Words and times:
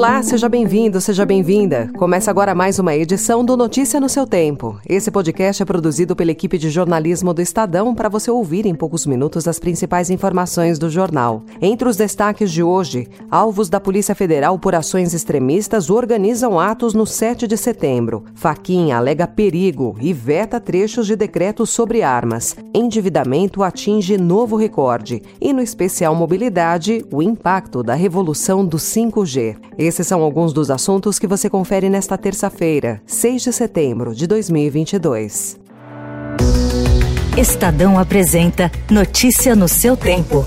Olá, 0.00 0.22
seja 0.22 0.48
bem-vindo, 0.48 0.98
seja 0.98 1.26
bem-vinda. 1.26 1.90
Começa 1.98 2.30
agora 2.30 2.54
mais 2.54 2.78
uma 2.78 2.96
edição 2.96 3.44
do 3.44 3.54
Notícia 3.54 4.00
no 4.00 4.08
seu 4.08 4.26
Tempo. 4.26 4.80
Esse 4.88 5.10
podcast 5.10 5.62
é 5.62 5.66
produzido 5.66 6.16
pela 6.16 6.30
equipe 6.30 6.56
de 6.56 6.70
jornalismo 6.70 7.34
do 7.34 7.42
Estadão 7.42 7.94
para 7.94 8.08
você 8.08 8.30
ouvir 8.30 8.64
em 8.64 8.74
poucos 8.74 9.04
minutos 9.04 9.46
as 9.46 9.58
principais 9.58 10.08
informações 10.08 10.78
do 10.78 10.88
jornal. 10.88 11.42
Entre 11.60 11.86
os 11.86 11.98
destaques 11.98 12.50
de 12.50 12.62
hoje, 12.62 13.08
alvos 13.30 13.68
da 13.68 13.78
Polícia 13.78 14.14
Federal 14.14 14.58
por 14.58 14.74
ações 14.74 15.12
extremistas 15.12 15.90
organizam 15.90 16.58
atos 16.58 16.94
no 16.94 17.04
7 17.04 17.46
de 17.46 17.58
setembro. 17.58 18.24
Faquinha 18.34 18.96
alega 18.96 19.28
perigo 19.28 19.98
e 20.00 20.14
veta 20.14 20.58
trechos 20.58 21.06
de 21.06 21.14
decretos 21.14 21.68
sobre 21.68 22.00
armas. 22.00 22.56
Endividamento 22.72 23.62
atinge 23.62 24.16
novo 24.16 24.56
recorde. 24.56 25.20
E 25.38 25.52
no 25.52 25.60
especial 25.60 26.14
mobilidade, 26.14 27.04
o 27.12 27.22
impacto 27.22 27.82
da 27.82 27.92
revolução 27.92 28.64
do 28.64 28.78
5G. 28.78 29.56
Esses 29.90 30.06
são 30.06 30.22
alguns 30.22 30.52
dos 30.52 30.70
assuntos 30.70 31.18
que 31.18 31.26
você 31.26 31.50
confere 31.50 31.90
nesta 31.90 32.16
terça-feira, 32.16 33.02
6 33.08 33.42
de 33.42 33.52
setembro 33.52 34.14
de 34.14 34.24
2022. 34.24 35.58
Estadão 37.36 37.98
apresenta 37.98 38.70
Notícia 38.88 39.56
no 39.56 39.66
seu 39.66 39.96
tempo. 39.96 40.46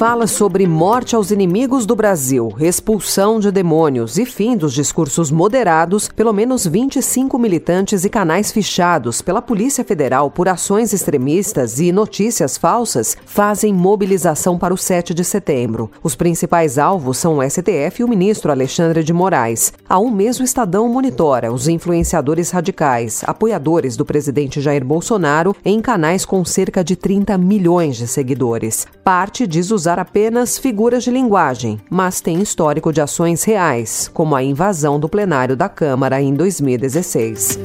Fala 0.00 0.26
sobre 0.26 0.66
morte 0.66 1.14
aos 1.14 1.30
inimigos 1.30 1.84
do 1.84 1.94
Brasil, 1.94 2.54
expulsão 2.58 3.38
de 3.38 3.50
demônios 3.50 4.16
e 4.16 4.24
fim 4.24 4.56
dos 4.56 4.72
discursos 4.72 5.30
moderados, 5.30 6.08
pelo 6.08 6.32
menos 6.32 6.66
25 6.66 7.38
militantes 7.38 8.02
e 8.02 8.08
canais 8.08 8.50
fichados 8.50 9.20
pela 9.20 9.42
Polícia 9.42 9.84
Federal 9.84 10.30
por 10.30 10.48
ações 10.48 10.94
extremistas 10.94 11.80
e 11.80 11.92
notícias 11.92 12.56
falsas 12.56 13.14
fazem 13.26 13.74
mobilização 13.74 14.56
para 14.56 14.72
o 14.72 14.78
7 14.78 15.12
de 15.12 15.22
setembro. 15.22 15.90
Os 16.02 16.14
principais 16.14 16.78
alvos 16.78 17.18
são 17.18 17.36
o 17.36 17.42
STF 17.42 18.00
e 18.00 18.04
o 18.04 18.08
ministro 18.08 18.50
Alexandre 18.50 19.04
de 19.04 19.12
Moraes. 19.12 19.70
Há 19.86 19.98
um 19.98 20.10
mês, 20.10 20.40
o 20.40 20.42
Estadão 20.42 20.88
monitora 20.88 21.52
os 21.52 21.68
influenciadores 21.68 22.50
radicais, 22.50 23.22
apoiadores 23.26 23.98
do 23.98 24.06
presidente 24.06 24.62
Jair 24.62 24.82
Bolsonaro, 24.82 25.54
em 25.62 25.78
canais 25.82 26.24
com 26.24 26.42
cerca 26.42 26.82
de 26.82 26.96
30 26.96 27.36
milhões 27.36 27.98
de 27.98 28.08
seguidores. 28.08 28.86
Parte 29.04 29.46
diz 29.46 29.70
usar 29.70 29.89
usar 29.90 29.98
apenas 29.98 30.56
figuras 30.56 31.02
de 31.02 31.10
linguagem, 31.10 31.80
mas 31.90 32.20
tem 32.20 32.40
histórico 32.40 32.92
de 32.92 33.00
ações 33.00 33.42
reais, 33.42 34.08
como 34.14 34.36
a 34.36 34.42
invasão 34.42 35.00
do 35.00 35.08
plenário 35.08 35.56
da 35.56 35.68
Câmara 35.68 36.22
em 36.22 36.32
2016. 36.32 37.58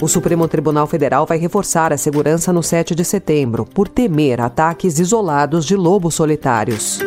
O 0.00 0.06
Supremo 0.06 0.46
Tribunal 0.46 0.86
Federal 0.86 1.26
vai 1.26 1.38
reforçar 1.38 1.92
a 1.92 1.96
segurança 1.96 2.52
no 2.52 2.62
7 2.62 2.94
de 2.94 3.04
setembro, 3.04 3.64
por 3.64 3.88
temer 3.88 4.40
ataques 4.40 5.00
isolados 5.00 5.64
de 5.64 5.74
lobos 5.74 6.14
solitários. 6.14 7.00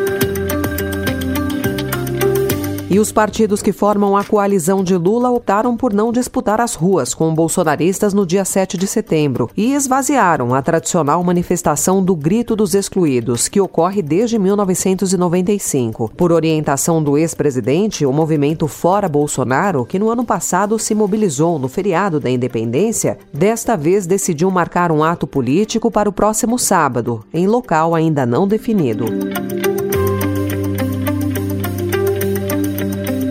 E 2.90 3.00
os 3.00 3.12
partidos 3.12 3.62
que 3.62 3.74
formam 3.74 4.16
a 4.16 4.24
coalizão 4.24 4.82
de 4.82 4.96
Lula 4.96 5.30
optaram 5.30 5.76
por 5.76 5.94
não 5.94 6.10
disputar 6.10 6.62
as 6.62 6.74
ruas 6.74 7.14
com 7.14 7.36
bolsonaristas 7.36 8.14
no 8.14 8.26
dia 8.26 8.46
7 8.46 8.78
de 8.78 8.88
setembro 8.88 9.50
e 9.58 9.74
esvaziaram 9.74 10.56
a 10.56 10.62
tradicional 10.62 11.22
manifestação 11.22 12.02
do 12.02 12.16
Grito 12.16 12.56
dos 12.56 12.74
Excluídos, 12.74 13.50
que 13.50 13.60
ocorre 13.60 14.02
desde 14.02 14.40
1995. 14.40 16.14
Por 16.16 16.32
orientação 16.32 17.04
do 17.04 17.18
ex-presidente, 17.18 18.06
o 18.06 18.14
movimento 18.14 18.70
Fora 18.70 19.10
Bolsonaro, 19.10 19.86
que 19.86 20.00
no 20.00 20.10
ano 20.10 20.24
passado 20.24 20.80
se 20.80 20.96
mobilizou 20.96 21.60
no 21.60 21.68
feriado 21.68 22.22
da 22.22 22.30
independência, 22.30 23.18
desta 23.34 23.76
vez 23.76 24.08
decidiu 24.08 24.50
marcar 24.50 24.94
um 24.94 25.04
ato 25.04 25.28
político 25.28 25.92
para 25.92 26.08
o 26.08 26.14
próximo 26.14 26.58
sábado, 26.58 27.26
em 27.34 27.48
local 27.48 27.94
ainda 27.94 28.26
não 28.26 28.48
definido. 28.48 29.67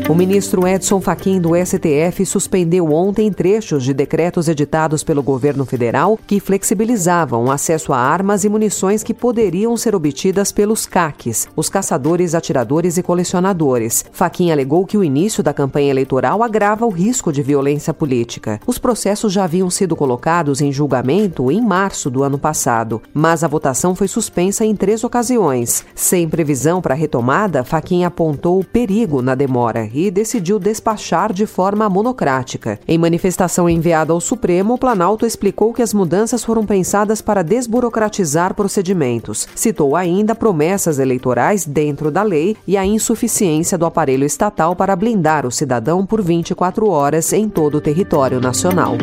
O 0.09 0.15
ministro 0.15 0.69
Edson 0.69 1.01
Fachin 1.01 1.41
do 1.41 1.51
STF 1.57 2.25
suspendeu 2.25 2.93
ontem 2.93 3.33
trechos 3.33 3.83
de 3.83 3.93
decretos 3.93 4.47
editados 4.47 5.03
pelo 5.03 5.21
governo 5.21 5.67
federal 5.67 6.17
que 6.25 6.39
flexibilizavam 6.39 7.47
o 7.47 7.51
acesso 7.51 7.93
a 7.93 7.99
armas 7.99 8.45
e 8.45 8.49
munições 8.49 9.03
que 9.03 9.13
poderiam 9.13 9.77
ser 9.77 9.97
obtidas 9.97 10.53
pelos 10.53 10.87
CACs, 10.87 11.49
os 11.57 11.69
caçadores, 11.69 12.37
atiradores 12.37 12.97
e 12.97 13.03
colecionadores. 13.03 14.05
Fachin 14.13 14.53
alegou 14.53 14.87
que 14.87 14.97
o 14.97 15.03
início 15.03 15.43
da 15.43 15.53
campanha 15.53 15.91
eleitoral 15.91 16.41
agrava 16.41 16.87
o 16.87 16.91
risco 16.91 17.33
de 17.33 17.43
violência 17.43 17.93
política. 17.93 18.61
Os 18.65 18.79
processos 18.79 19.33
já 19.33 19.43
haviam 19.43 19.69
sido 19.69 19.97
colocados 19.97 20.61
em 20.61 20.71
julgamento 20.71 21.51
em 21.51 21.61
março 21.61 22.09
do 22.09 22.23
ano 22.23 22.39
passado, 22.39 23.03
mas 23.13 23.43
a 23.43 23.49
votação 23.49 23.93
foi 23.93 24.07
suspensa 24.07 24.65
em 24.65 24.77
três 24.77 25.03
ocasiões. 25.03 25.85
Sem 25.97 26.29
previsão 26.29 26.81
para 26.81 26.95
retomada, 26.95 27.65
Fachin 27.65 28.05
apontou 28.05 28.61
o 28.61 28.65
perigo 28.65 29.21
na 29.21 29.35
demora 29.35 29.96
e 29.97 30.11
decidiu 30.11 30.59
despachar 30.59 31.33
de 31.33 31.47
forma 31.47 31.89
monocrática. 31.89 32.79
Em 32.87 32.99
manifestação 32.99 33.69
enviada 33.69 34.13
ao 34.13 34.21
Supremo, 34.21 34.75
o 34.75 34.79
Planalto 34.79 35.25
explicou 35.25 35.73
que 35.73 35.83
as 35.83 35.95
mudanças 35.95 36.45
foram 36.45 36.67
pensadas 36.67 37.23
para 37.23 37.43
desburocratizar 37.43 38.55
procedimentos. 38.55 39.49
Citou 39.55 39.97
ainda 39.97 40.35
promessas 40.35 40.99
eleitorais 40.99 41.65
dentro 41.65 42.11
da 42.11 42.23
lei 42.23 42.57
e 42.67 42.77
a 42.77 42.85
insuficiência 42.85 43.79
do 43.79 43.87
aparelho 43.87 44.25
estatal 44.25 44.77
para 44.77 44.95
blindar 44.97 45.47
o 45.47 45.51
cidadão 45.51 46.05
por 46.05 46.23
24 46.23 46.89
horas 46.89 47.33
em 47.33 47.49
todo 47.49 47.77
o 47.77 47.81
território 47.81 48.41
nacional. 48.41 48.97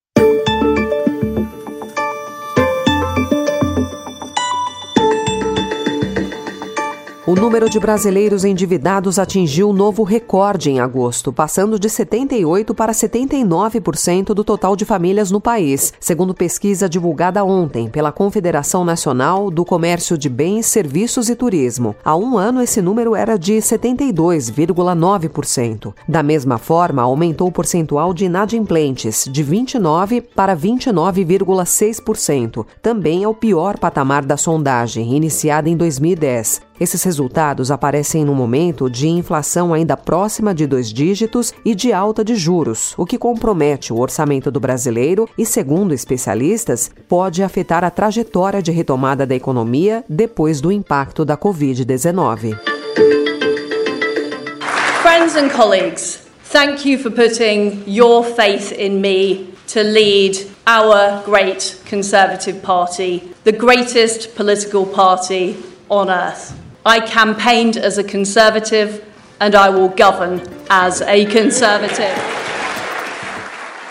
O 7.26 7.34
número 7.34 7.70
de 7.70 7.80
brasileiros 7.80 8.44
endividados 8.44 9.18
atingiu 9.18 9.72
novo 9.72 10.02
recorde 10.02 10.70
em 10.70 10.78
agosto, 10.78 11.32
passando 11.32 11.78
de 11.78 11.88
78% 11.88 12.74
para 12.74 12.92
79% 12.92 14.34
do 14.34 14.44
total 14.44 14.76
de 14.76 14.84
famílias 14.84 15.30
no 15.30 15.40
país, 15.40 15.94
segundo 15.98 16.34
pesquisa 16.34 16.86
divulgada 16.86 17.42
ontem 17.42 17.88
pela 17.88 18.12
Confederação 18.12 18.84
Nacional 18.84 19.50
do 19.50 19.64
Comércio 19.64 20.18
de 20.18 20.28
Bens, 20.28 20.66
Serviços 20.66 21.30
e 21.30 21.34
Turismo. 21.34 21.96
Há 22.04 22.14
um 22.14 22.36
ano, 22.36 22.60
esse 22.60 22.82
número 22.82 23.16
era 23.16 23.38
de 23.38 23.54
72,9%. 23.54 25.94
Da 26.06 26.22
mesma 26.22 26.58
forma, 26.58 27.00
aumentou 27.00 27.48
o 27.48 27.52
percentual 27.52 28.12
de 28.12 28.26
inadimplentes, 28.26 29.26
de 29.32 29.42
29% 29.42 30.24
para 30.36 30.54
29,6%. 30.54 32.66
Também 32.82 33.24
é 33.24 33.28
o 33.28 33.32
pior 33.32 33.78
patamar 33.78 34.26
da 34.26 34.36
sondagem, 34.36 35.16
iniciada 35.16 35.70
em 35.70 35.76
2010. 35.76 36.73
Esses 36.78 37.04
resultados 37.04 37.70
aparecem 37.70 38.24
no 38.24 38.34
momento 38.34 38.90
de 38.90 39.06
inflação 39.06 39.72
ainda 39.72 39.96
próxima 39.96 40.52
de 40.52 40.66
dois 40.66 40.92
dígitos 40.92 41.54
e 41.64 41.72
de 41.72 41.92
alta 41.92 42.24
de 42.24 42.34
juros, 42.34 42.94
o 42.98 43.06
que 43.06 43.16
compromete 43.16 43.92
o 43.92 44.00
orçamento 44.00 44.50
do 44.50 44.58
brasileiro 44.58 45.28
e, 45.38 45.46
segundo 45.46 45.94
especialistas, 45.94 46.90
pode 47.08 47.44
afetar 47.44 47.84
a 47.84 47.90
trajetória 47.90 48.60
de 48.60 48.72
retomada 48.72 49.24
da 49.24 49.36
economia 49.36 50.04
depois 50.08 50.60
do 50.60 50.72
impacto 50.72 51.24
da 51.24 51.36
Covid-19. 51.36 52.58
Friends 55.00 55.36
and 55.36 55.50
colleagues, 55.50 56.22
thank 56.50 56.90
you 56.90 56.98
for 56.98 57.12
putting 57.12 57.84
your 57.86 58.24
faith 58.24 58.72
in 58.72 59.00
me 59.00 59.54
to 59.72 59.80
lead 59.80 60.44
our 60.66 61.22
great 61.24 61.78
Conservative 61.88 62.58
Party, 62.62 63.22
the 63.44 63.52
greatest 63.52 64.34
political 64.34 64.84
party 64.86 65.56
on 65.94 66.10
earth. 66.10 66.52
I 66.84 67.00
campaigned 67.00 67.78
as 67.78 67.98
a 67.98 68.04
Conservative 68.04 69.04
and 69.40 69.54
I 69.54 69.70
will 69.70 69.88
govern 69.88 70.42
as 70.68 71.00
a 71.02 71.24
Conservative. 71.26 72.14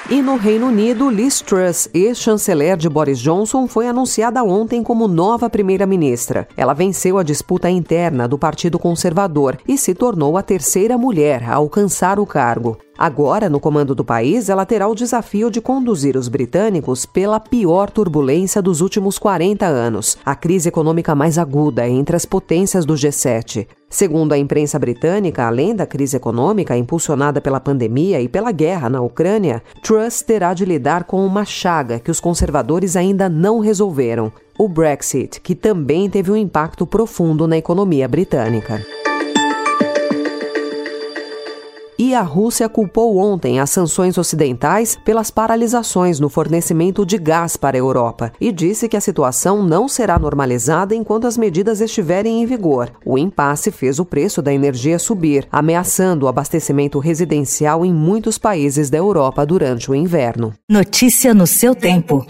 E 0.09 0.21
no 0.21 0.35
Reino 0.35 0.67
Unido, 0.67 1.09
Liz 1.09 1.41
Truss, 1.41 1.89
ex-chanceler 1.93 2.75
de 2.75 2.89
Boris 2.89 3.19
Johnson, 3.19 3.67
foi 3.67 3.87
anunciada 3.87 4.43
ontem 4.43 4.83
como 4.83 5.07
nova 5.07 5.49
primeira-ministra. 5.49 6.45
Ela 6.57 6.73
venceu 6.73 7.17
a 7.17 7.23
disputa 7.23 7.69
interna 7.69 8.27
do 8.27 8.37
Partido 8.37 8.77
Conservador 8.77 9.57
e 9.65 9.77
se 9.77 9.95
tornou 9.95 10.37
a 10.37 10.43
terceira 10.43 10.97
mulher 10.97 11.49
a 11.49 11.55
alcançar 11.55 12.19
o 12.19 12.25
cargo. 12.25 12.77
Agora, 12.97 13.49
no 13.49 13.59
comando 13.59 13.95
do 13.95 14.05
país, 14.05 14.49
ela 14.49 14.65
terá 14.65 14.87
o 14.87 14.95
desafio 14.95 15.49
de 15.49 15.59
conduzir 15.59 16.15
os 16.15 16.27
britânicos 16.27 17.05
pela 17.05 17.39
pior 17.39 17.89
turbulência 17.89 18.61
dos 18.61 18.81
últimos 18.81 19.17
40 19.17 19.65
anos, 19.65 20.17
a 20.23 20.35
crise 20.35 20.69
econômica 20.69 21.15
mais 21.15 21.37
aguda 21.37 21.87
entre 21.87 22.15
as 22.15 22.25
potências 22.25 22.85
do 22.85 22.93
G7. 22.93 23.67
Segundo 23.89 24.33
a 24.33 24.37
imprensa 24.37 24.79
britânica, 24.79 25.45
além 25.45 25.75
da 25.75 25.85
crise 25.85 26.17
econômica 26.17 26.75
impulsionada 26.77 27.41
pela 27.41 27.59
pandemia 27.59 28.21
e 28.21 28.27
pela 28.27 28.51
guerra 28.51 28.89
na 28.89 29.01
Ucrânia, 29.01 29.61
Truss 29.83 30.21
terá 30.21 30.53
de 30.53 30.65
lidar 30.65 31.03
com 31.03 31.25
uma 31.25 31.45
chaga 31.45 31.99
que 31.99 32.09
os 32.09 32.19
conservadores 32.19 32.95
ainda 32.95 33.27
não 33.27 33.59
resolveram: 33.59 34.31
o 34.57 34.67
Brexit, 34.67 35.41
que 35.41 35.55
também 35.55 36.09
teve 36.09 36.31
um 36.31 36.37
impacto 36.37 36.87
profundo 36.87 37.47
na 37.47 37.57
economia 37.57 38.07
britânica. 38.07 39.02
E 42.13 42.15
a 42.15 42.21
Rússia 42.21 42.69
culpou 42.69 43.17
ontem 43.17 43.59
as 43.59 43.71
sanções 43.71 44.19
ocidentais 44.19 44.99
pelas 45.03 45.31
paralisações 45.31 46.19
no 46.19 46.29
fornecimento 46.29 47.03
de 47.07 47.17
gás 47.17 47.57
para 47.57 47.75
a 47.75 47.79
Europa 47.79 48.31
e 48.39 48.51
disse 48.51 48.87
que 48.87 48.95
a 48.95 49.01
situação 49.01 49.63
não 49.63 49.87
será 49.87 50.19
normalizada 50.19 50.93
enquanto 50.93 51.25
as 51.25 51.39
medidas 51.39 51.81
estiverem 51.81 52.43
em 52.43 52.45
vigor. 52.45 52.91
O 53.03 53.17
impasse 53.17 53.71
fez 53.71 53.97
o 53.97 54.05
preço 54.05 54.43
da 54.43 54.53
energia 54.53 54.99
subir, 54.99 55.47
ameaçando 55.51 56.27
o 56.27 56.29
abastecimento 56.29 56.99
residencial 56.99 57.83
em 57.83 57.91
muitos 57.91 58.37
países 58.37 58.91
da 58.91 58.99
Europa 58.99 59.43
durante 59.43 59.89
o 59.89 59.95
inverno. 59.95 60.53
Notícia 60.69 61.33
no 61.33 61.47
seu 61.47 61.73
tempo. 61.73 62.23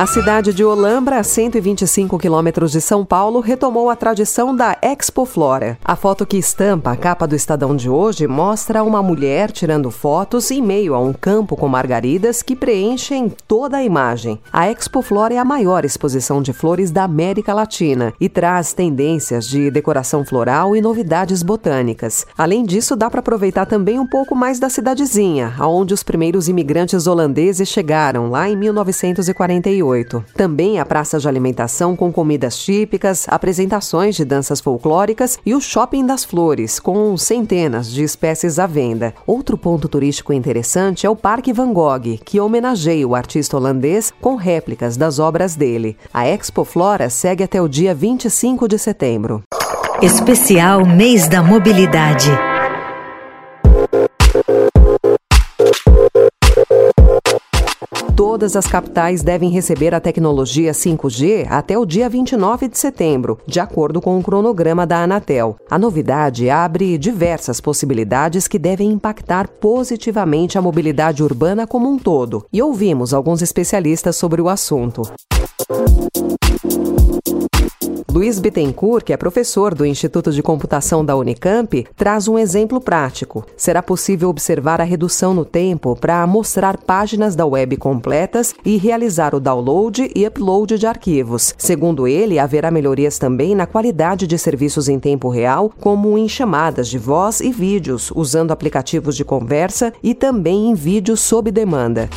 A 0.00 0.06
cidade 0.06 0.54
de 0.54 0.64
Olambra, 0.64 1.18
a 1.18 1.22
125 1.22 2.18
quilômetros 2.18 2.72
de 2.72 2.80
São 2.80 3.04
Paulo, 3.04 3.38
retomou 3.38 3.90
a 3.90 3.94
tradição 3.94 4.56
da 4.56 4.74
Expo 4.80 5.26
Flora. 5.26 5.76
A 5.84 5.94
foto 5.94 6.24
que 6.24 6.38
estampa 6.38 6.92
a 6.92 6.96
capa 6.96 7.26
do 7.26 7.36
Estadão 7.36 7.76
de 7.76 7.90
hoje 7.90 8.26
mostra 8.26 8.82
uma 8.82 9.02
mulher 9.02 9.52
tirando 9.52 9.90
fotos 9.90 10.50
em 10.50 10.62
meio 10.62 10.94
a 10.94 10.98
um 10.98 11.12
campo 11.12 11.54
com 11.54 11.68
margaridas 11.68 12.40
que 12.40 12.56
preenchem 12.56 13.30
toda 13.46 13.76
a 13.76 13.84
imagem. 13.84 14.40
A 14.50 14.70
Expo 14.70 15.02
Flora 15.02 15.34
é 15.34 15.36
a 15.36 15.44
maior 15.44 15.84
exposição 15.84 16.40
de 16.40 16.54
flores 16.54 16.90
da 16.90 17.04
América 17.04 17.52
Latina 17.52 18.14
e 18.18 18.26
traz 18.26 18.72
tendências 18.72 19.46
de 19.46 19.70
decoração 19.70 20.24
floral 20.24 20.74
e 20.74 20.80
novidades 20.80 21.42
botânicas. 21.42 22.26
Além 22.38 22.64
disso, 22.64 22.96
dá 22.96 23.10
para 23.10 23.20
aproveitar 23.20 23.66
também 23.66 23.98
um 23.98 24.06
pouco 24.06 24.34
mais 24.34 24.58
da 24.58 24.70
cidadezinha, 24.70 25.52
aonde 25.58 25.92
os 25.92 26.02
primeiros 26.02 26.48
imigrantes 26.48 27.06
holandeses 27.06 27.68
chegaram 27.68 28.30
lá 28.30 28.48
em 28.48 28.56
1948. 28.56 29.89
Também 30.34 30.78
a 30.78 30.86
praça 30.86 31.18
de 31.18 31.28
alimentação 31.28 31.96
com 31.96 32.12
comidas 32.12 32.56
típicas, 32.58 33.26
apresentações 33.28 34.16
de 34.16 34.24
danças 34.24 34.60
folclóricas 34.60 35.38
e 35.44 35.54
o 35.54 35.60
Shopping 35.60 36.06
das 36.06 36.24
Flores, 36.24 36.78
com 36.78 37.16
centenas 37.16 37.90
de 37.90 38.02
espécies 38.02 38.58
à 38.58 38.66
venda. 38.66 39.14
Outro 39.26 39.56
ponto 39.56 39.88
turístico 39.88 40.32
interessante 40.32 41.06
é 41.06 41.10
o 41.10 41.16
Parque 41.16 41.52
Van 41.52 41.72
Gogh, 41.72 42.18
que 42.24 42.40
homenageia 42.40 43.06
o 43.06 43.14
artista 43.14 43.56
holandês 43.56 44.12
com 44.20 44.36
réplicas 44.36 44.96
das 44.96 45.18
obras 45.18 45.56
dele. 45.56 45.96
A 46.12 46.26
Expo 46.26 46.64
Flora 46.64 47.10
segue 47.10 47.44
até 47.44 47.60
o 47.60 47.68
dia 47.68 47.94
25 47.94 48.68
de 48.68 48.78
setembro. 48.78 49.42
Especial 50.02 50.86
Mês 50.86 51.28
da 51.28 51.42
Mobilidade. 51.42 52.49
Todas 58.20 58.54
as 58.54 58.66
capitais 58.66 59.22
devem 59.22 59.48
receber 59.48 59.94
a 59.94 59.98
tecnologia 59.98 60.72
5G 60.72 61.46
até 61.48 61.78
o 61.78 61.86
dia 61.86 62.06
29 62.06 62.68
de 62.68 62.78
setembro, 62.78 63.38
de 63.46 63.58
acordo 63.58 63.98
com 63.98 64.18
o 64.18 64.22
cronograma 64.22 64.86
da 64.86 65.02
Anatel. 65.02 65.56
A 65.70 65.78
novidade 65.78 66.50
abre 66.50 66.98
diversas 66.98 67.62
possibilidades 67.62 68.46
que 68.46 68.58
devem 68.58 68.90
impactar 68.90 69.48
positivamente 69.48 70.58
a 70.58 70.60
mobilidade 70.60 71.22
urbana 71.22 71.66
como 71.66 71.88
um 71.88 71.98
todo. 71.98 72.44
E 72.52 72.60
ouvimos 72.60 73.14
alguns 73.14 73.40
especialistas 73.40 74.16
sobre 74.16 74.42
o 74.42 74.50
assunto. 74.50 75.00
Luiz 78.12 78.40
Bittencourt, 78.40 79.04
que 79.04 79.12
é 79.12 79.16
professor 79.16 79.74
do 79.74 79.86
Instituto 79.86 80.32
de 80.32 80.42
Computação 80.42 81.04
da 81.04 81.16
Unicamp, 81.16 81.86
traz 81.96 82.26
um 82.28 82.38
exemplo 82.38 82.80
prático. 82.80 83.46
Será 83.56 83.82
possível 83.82 84.28
observar 84.28 84.80
a 84.80 84.84
redução 84.84 85.32
no 85.32 85.44
tempo 85.44 85.96
para 85.96 86.26
mostrar 86.26 86.76
páginas 86.76 87.36
da 87.36 87.46
web 87.46 87.76
completas 87.76 88.54
e 88.64 88.76
realizar 88.76 89.34
o 89.34 89.40
download 89.40 90.10
e 90.14 90.26
upload 90.26 90.76
de 90.76 90.86
arquivos. 90.86 91.54
Segundo 91.56 92.06
ele, 92.06 92.38
haverá 92.38 92.70
melhorias 92.70 93.18
também 93.18 93.54
na 93.54 93.66
qualidade 93.66 94.26
de 94.26 94.36
serviços 94.36 94.88
em 94.88 94.98
tempo 94.98 95.28
real, 95.28 95.72
como 95.80 96.18
em 96.18 96.28
chamadas 96.28 96.88
de 96.88 96.98
voz 96.98 97.40
e 97.40 97.50
vídeos, 97.50 98.12
usando 98.14 98.50
aplicativos 98.50 99.16
de 99.16 99.24
conversa 99.24 99.92
e 100.02 100.14
também 100.14 100.68
em 100.68 100.74
vídeos 100.74 101.20
sob 101.20 101.50
demanda. 101.50 102.10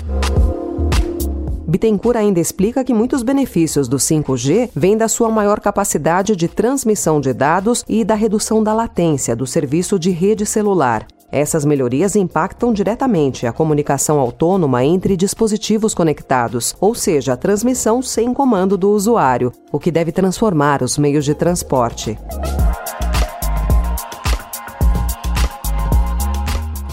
Bittencourt 1.73 2.17
ainda 2.17 2.39
explica 2.39 2.83
que 2.83 2.93
muitos 2.93 3.23
benefícios 3.23 3.87
do 3.87 3.97
5G 3.97 4.69
vêm 4.75 4.95
da 4.95 5.07
sua 5.07 5.31
maior 5.31 5.59
capacidade 5.59 6.35
de 6.35 6.47
transmissão 6.47 7.19
de 7.19 7.33
dados 7.33 7.83
e 7.89 8.05
da 8.05 8.13
redução 8.13 8.63
da 8.63 8.75
latência 8.75 9.35
do 9.35 9.47
serviço 9.47 9.97
de 9.97 10.11
rede 10.11 10.45
celular. 10.45 11.07
Essas 11.31 11.65
melhorias 11.65 12.15
impactam 12.15 12.71
diretamente 12.71 13.47
a 13.47 13.51
comunicação 13.51 14.19
autônoma 14.19 14.85
entre 14.85 15.17
dispositivos 15.17 15.95
conectados, 15.95 16.75
ou 16.79 16.93
seja, 16.93 17.33
a 17.33 17.37
transmissão 17.37 18.03
sem 18.03 18.35
comando 18.35 18.77
do 18.77 18.91
usuário, 18.91 19.51
o 19.71 19.79
que 19.79 19.89
deve 19.89 20.11
transformar 20.11 20.83
os 20.83 20.95
meios 20.99 21.25
de 21.25 21.33
transporte. 21.33 22.15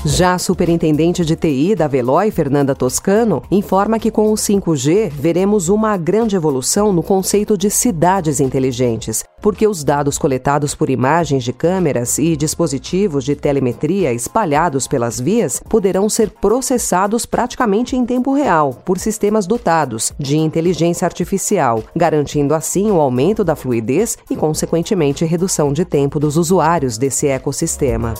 Já 0.04 0.32
a 0.32 0.38
superintendente 0.38 1.26
de 1.26 1.36
TI 1.36 1.74
da 1.74 1.86
Veloy, 1.86 2.30
Fernanda 2.30 2.74
Toscano, 2.74 3.42
informa 3.50 3.98
que 3.98 4.10
com 4.10 4.32
o 4.32 4.34
5G 4.34 5.10
veremos 5.10 5.68
uma 5.68 5.94
grande 5.98 6.34
evolução 6.34 6.90
no 6.90 7.02
conceito 7.02 7.54
de 7.54 7.68
cidades 7.68 8.40
inteligentes, 8.40 9.22
porque 9.42 9.68
os 9.68 9.84
dados 9.84 10.16
coletados 10.16 10.74
por 10.74 10.88
imagens 10.88 11.44
de 11.44 11.52
câmeras 11.52 12.16
e 12.16 12.34
dispositivos 12.34 13.26
de 13.26 13.36
telemetria 13.36 14.10
espalhados 14.10 14.88
pelas 14.88 15.20
vias 15.20 15.60
poderão 15.68 16.08
ser 16.08 16.30
processados 16.30 17.26
praticamente 17.26 17.94
em 17.94 18.06
tempo 18.06 18.32
real 18.32 18.72
por 18.82 18.98
sistemas 18.98 19.46
dotados 19.46 20.14
de 20.18 20.38
inteligência 20.38 21.04
artificial, 21.04 21.84
garantindo 21.94 22.54
assim 22.54 22.90
o 22.90 22.98
aumento 22.98 23.44
da 23.44 23.54
fluidez 23.54 24.16
e, 24.30 24.34
consequentemente, 24.34 25.26
redução 25.26 25.74
de 25.74 25.84
tempo 25.84 26.18
dos 26.18 26.38
usuários 26.38 26.96
desse 26.96 27.26
ecossistema. 27.26 28.14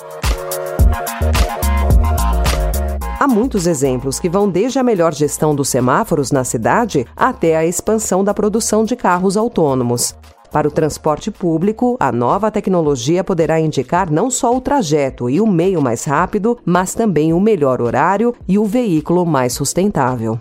Há 3.22 3.28
muitos 3.28 3.66
exemplos 3.66 4.18
que 4.18 4.30
vão 4.30 4.48
desde 4.48 4.78
a 4.78 4.82
melhor 4.82 5.12
gestão 5.12 5.54
dos 5.54 5.68
semáforos 5.68 6.32
na 6.32 6.42
cidade 6.42 7.06
até 7.14 7.54
a 7.54 7.66
expansão 7.66 8.24
da 8.24 8.32
produção 8.32 8.82
de 8.82 8.96
carros 8.96 9.36
autônomos. 9.36 10.14
Para 10.50 10.66
o 10.66 10.70
transporte 10.70 11.30
público, 11.30 11.98
a 12.00 12.10
nova 12.10 12.50
tecnologia 12.50 13.22
poderá 13.22 13.60
indicar 13.60 14.10
não 14.10 14.30
só 14.30 14.56
o 14.56 14.60
trajeto 14.60 15.28
e 15.28 15.38
o 15.38 15.46
meio 15.46 15.82
mais 15.82 16.04
rápido, 16.04 16.58
mas 16.64 16.94
também 16.94 17.34
o 17.34 17.38
melhor 17.38 17.82
horário 17.82 18.34
e 18.48 18.58
o 18.58 18.64
veículo 18.64 19.26
mais 19.26 19.52
sustentável. 19.52 20.40